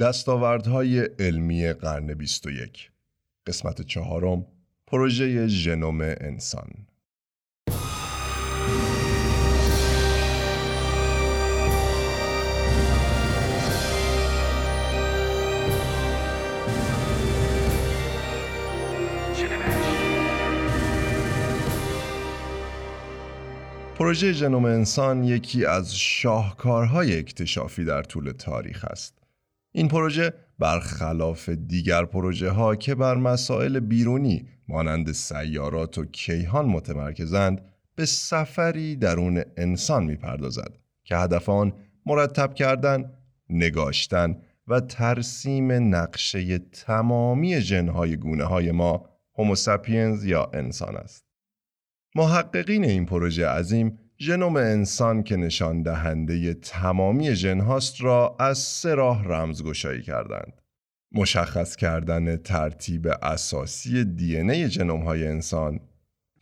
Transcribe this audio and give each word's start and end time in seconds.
دستاوردهای 0.00 1.00
علمی 1.18 1.72
قرن 1.72 2.14
21 2.14 2.90
قسمت 3.46 3.82
چهارم 3.82 4.46
پروژه 4.86 5.46
ژنوم 5.46 6.00
انسان 6.00 6.86
پروژه 23.98 24.32
ژنوم 24.32 24.64
انسان 24.64 25.24
یکی 25.24 25.66
از 25.66 25.96
شاهکارهای 25.96 27.18
اکتشافی 27.18 27.84
در 27.84 28.02
طول 28.02 28.32
تاریخ 28.32 28.84
است. 28.84 29.25
این 29.76 29.88
پروژه 29.88 30.32
برخلاف 30.58 31.48
دیگر 31.48 32.04
پروژه 32.04 32.50
ها 32.50 32.76
که 32.76 32.94
بر 32.94 33.14
مسائل 33.14 33.80
بیرونی 33.80 34.48
مانند 34.68 35.12
سیارات 35.12 35.98
و 35.98 36.04
کیهان 36.04 36.66
متمرکزند 36.66 37.60
به 37.94 38.06
سفری 38.06 38.96
درون 38.96 39.42
انسان 39.56 40.04
می‌پردازد 40.04 40.78
که 41.04 41.16
هدف 41.16 41.48
آن 41.48 41.72
مرتب 42.06 42.54
کردن، 42.54 43.12
نگاشتن 43.50 44.36
و 44.66 44.80
ترسیم 44.80 45.72
نقشه 45.72 46.58
تمامی 46.58 47.60
جنهای 47.60 48.16
گونه 48.16 48.44
های 48.44 48.72
ما 48.72 49.08
هوموساپینز 49.38 50.24
یا 50.24 50.50
انسان 50.54 50.96
است. 50.96 51.24
محققین 52.14 52.84
این 52.84 53.06
پروژه 53.06 53.46
عظیم 53.46 53.98
ژنوم 54.18 54.56
انسان 54.56 55.22
که 55.22 55.36
نشان 55.36 55.82
دهنده 55.82 56.54
تمامی 56.54 57.34
ژن 57.34 57.60
هاست 57.60 58.00
را 58.00 58.36
از 58.40 58.58
سه 58.58 58.94
راه 58.94 59.24
رمزگشایی 59.24 60.02
کردند. 60.02 60.52
مشخص 61.12 61.76
کردن 61.76 62.36
ترتیب 62.36 63.08
اساسی 63.22 64.04
دی 64.04 64.36
ای 64.36 64.68
ژنوم 64.68 65.00
های 65.00 65.26
انسان، 65.26 65.80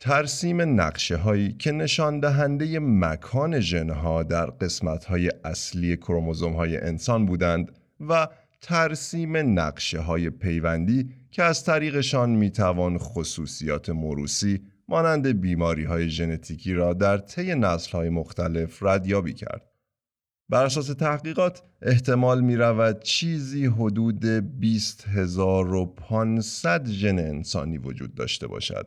ترسیم 0.00 0.80
نقشه 0.80 1.16
هایی 1.16 1.52
که 1.52 1.72
نشان 1.72 2.20
دهنده 2.20 2.78
مکان 2.78 3.60
ژن 3.60 3.90
ها 3.90 4.22
در 4.22 4.46
قسمت 4.46 5.04
های 5.04 5.30
اصلی 5.44 5.96
کروموزوم 5.96 6.52
های 6.52 6.76
انسان 6.76 7.26
بودند 7.26 7.72
و 8.08 8.28
ترسیم 8.60 9.58
نقشه 9.58 10.00
های 10.00 10.30
پیوندی 10.30 11.10
که 11.30 11.42
از 11.42 11.64
طریقشان 11.64 12.30
می 12.30 12.50
توان 12.50 12.98
خصوصیات 12.98 13.90
موروسی 13.90 14.60
مانند 14.88 15.40
بیماری 15.40 15.84
های 15.84 16.08
ژنتیکی 16.08 16.74
را 16.74 16.92
در 16.92 17.18
طی 17.18 17.54
نسل 17.54 17.92
های 17.92 18.08
مختلف 18.08 18.82
ردیابی 18.82 19.32
کرد. 19.32 19.70
بر 20.48 20.64
اساس 20.64 20.86
تحقیقات 20.86 21.62
احتمال 21.82 22.40
می 22.40 22.56
رود 22.56 23.02
چیزی 23.02 23.66
حدود 23.66 24.24
20500 24.60 26.86
ژن 26.86 27.18
انسانی 27.18 27.78
وجود 27.78 28.14
داشته 28.14 28.46
باشد. 28.46 28.86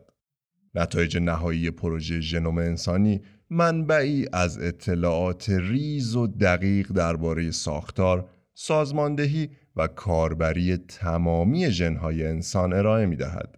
نتایج 0.75 1.17
نهایی 1.17 1.71
پروژه 1.71 2.19
ژنوم 2.19 2.57
انسانی 2.57 3.21
منبعی 3.49 4.27
از 4.33 4.59
اطلاعات 4.59 5.49
ریز 5.49 6.15
و 6.15 6.27
دقیق 6.27 6.91
درباره 6.91 7.51
ساختار، 7.51 8.29
سازماندهی 8.53 9.49
و 9.75 9.87
کاربری 9.87 10.77
تمامی 10.77 11.71
ژنهای 11.71 12.25
انسان 12.25 12.73
ارائه 12.73 13.05
می 13.05 13.15
دهد. 13.15 13.57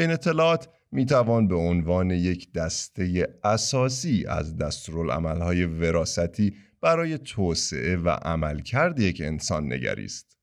بین 0.00 0.10
اطلاعات 0.10 0.68
می 0.92 1.06
توان 1.06 1.48
به 1.48 1.54
عنوان 1.54 2.10
یک 2.10 2.52
دسته 2.52 3.28
اساسی 3.44 4.26
از 4.28 4.56
دستورالعملهای 4.56 5.64
وراستی 5.64 6.54
برای 6.80 7.18
توسعه 7.18 7.96
و 7.96 8.08
عملکرد 8.08 9.00
یک 9.00 9.20
انسان 9.24 9.72
نگریست. 9.72 10.38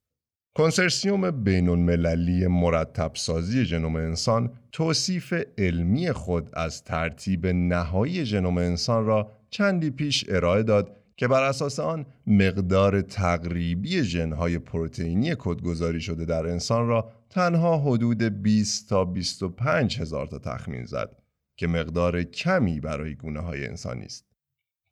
کنسرسیوم 0.56 1.32
بین 1.32 1.70
المللی 1.70 2.48
مرتب 2.48 3.12
سازی 3.16 3.66
ژنوم 3.66 3.96
انسان 3.96 4.54
توصیف 4.72 5.34
علمی 5.58 6.12
خود 6.12 6.50
از 6.54 6.84
ترتیب 6.84 7.48
نهایی 7.48 8.26
ژنوم 8.26 8.58
انسان 8.58 9.06
را 9.06 9.32
چندی 9.50 9.90
پیش 9.90 10.26
ارائه 10.30 10.64
داد 10.64 10.98
که 11.18 11.28
بر 11.28 11.44
اساس 11.44 11.80
آن 11.80 12.06
مقدار 12.28 13.02
تقریبی 13.02 14.04
ژنهای 14.04 14.60
پروتئینی 14.60 15.36
کدگذاری 15.40 16.02
شده 16.02 16.26
در 16.26 16.48
انسان 16.48 16.88
را 16.88 17.12
تنها 17.30 17.78
حدود 17.78 18.24
20 18.24 18.90
تا 18.90 19.06
25 19.06 20.00
هزار 20.02 20.28
تا 20.28 20.40
تخمین 20.40 20.86
زد 20.86 21.18
که 21.56 21.68
مقدار 21.68 22.24
کمی 22.24 22.80
برای 22.80 23.16
گونه 23.16 23.40
های 23.40 23.68
انسانی 23.68 24.06
است. 24.06 24.26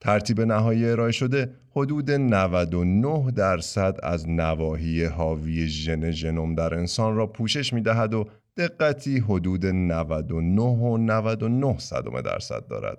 ترتیب 0.02 0.42
نهایی 0.42 0.90
ارائه 0.90 1.12
شده 1.12 1.56
حدود 1.72 2.12
99 2.12 3.32
درصد 3.32 4.00
از 4.04 4.30
نواحی 4.30 5.04
حاوی 5.04 5.68
ژن 5.68 6.12
ژنوم 6.12 6.56
در 6.56 6.74
انسان 6.74 7.16
را 7.16 7.28
پوشش 7.28 7.74
می 7.74 7.82
دهد 7.82 8.14
و 8.14 8.26
دقتی 8.58 9.20
حدود 9.20 9.66
99 9.66 10.62
و 10.62 10.98
99 10.98 11.80
صدم 11.80 12.22
درصد 12.22 12.68
دارد. 12.68 12.98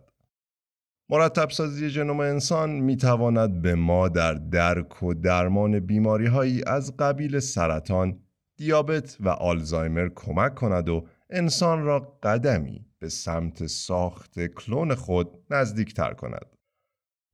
مرتب 1.09 1.51
سازی 1.51 1.89
ژنوم 1.91 2.21
انسان 2.21 2.71
می 2.71 2.97
تواند 2.97 3.63
به 3.63 3.75
ما 3.75 4.09
در 4.09 4.35
درک 4.35 5.03
و 5.03 5.15
درمان 5.15 5.81
بیماری 5.81 6.27
هایی 6.27 6.63
از 6.67 6.97
قبیل 6.97 7.39
سرطان، 7.39 8.21
دیابت 8.57 9.17
و 9.21 9.29
آلزایمر 9.29 10.09
کمک 10.15 10.55
کند 10.55 10.89
و 10.89 11.07
انسان 11.31 11.83
را 11.83 12.19
قدمی 12.23 12.87
به 12.99 13.09
سمت 13.09 13.67
ساخت 13.67 14.47
کلون 14.47 14.95
خود 14.95 15.31
نزدیک 15.51 15.95
تر 15.95 16.15
کند. 16.15 16.57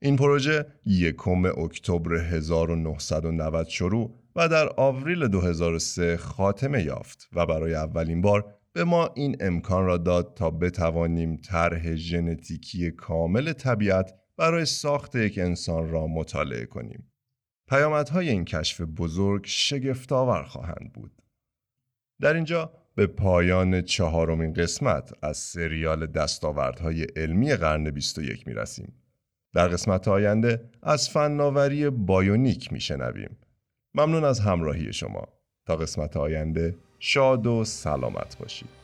این 0.03 0.17
پروژه 0.17 0.67
یکم 0.87 1.45
اکتبر 1.45 2.15
1990 2.15 3.69
شروع 3.69 4.22
و 4.37 4.49
در 4.49 4.69
آوریل 4.77 5.29
2003 5.29 6.17
خاتمه 6.17 6.83
یافت 6.83 7.29
و 7.33 7.47
برای 7.47 7.75
اولین 7.75 8.21
بار 8.21 8.55
به 8.73 8.85
ما 8.85 9.11
این 9.15 9.37
امکان 9.41 9.85
را 9.87 9.97
داد 9.97 10.35
تا 10.35 10.51
بتوانیم 10.51 11.37
طرح 11.37 11.95
ژنتیکی 11.95 12.91
کامل 12.91 13.53
طبیعت 13.53 14.15
برای 14.37 14.65
ساخت 14.65 15.15
یک 15.15 15.39
انسان 15.39 15.91
را 15.91 16.07
مطالعه 16.07 16.67
کنیم. 16.67 17.13
پیامدهای 17.69 18.29
این 18.29 18.45
کشف 18.45 18.81
بزرگ 18.81 19.43
شگفتآور 19.47 20.43
خواهند 20.43 20.93
بود. 20.95 21.23
در 22.21 22.35
اینجا 22.35 22.73
به 22.95 23.07
پایان 23.07 23.83
چهارمین 23.83 24.53
قسمت 24.53 25.13
از 25.23 25.37
سریال 25.37 26.07
دستاوردهای 26.07 27.07
علمی 27.17 27.55
قرن 27.55 27.91
21 27.91 28.47
می 28.47 28.55
رسیم. 28.55 29.03
در 29.55 29.69
قسمت 29.69 30.09
آینده 30.09 30.71
از 30.83 31.09
فناوری 31.09 31.91
بایونیک 31.91 32.73
می 32.73 32.81
شنویم. 32.81 33.39
ممنون 33.95 34.25
از 34.25 34.41
همراهی 34.41 34.93
شما. 34.93 35.29
تا 35.67 35.77
قسمت 35.77 36.17
آینده 36.17 36.77
شاد 36.99 37.47
و 37.47 37.65
سلامت 37.65 38.39
باشید 38.39 38.82